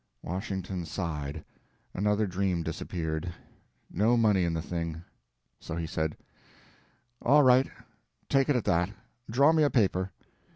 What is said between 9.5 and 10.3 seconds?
me a paper."